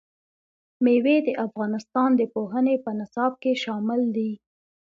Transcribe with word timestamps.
مېوې 0.83 1.17
د 1.27 1.29
افغانستان 1.45 2.09
د 2.15 2.21
پوهنې 2.33 2.75
په 2.83 2.91
نصاب 2.99 3.31
کې 3.41 3.51
شامل 3.63 4.01
دي. 4.15 4.31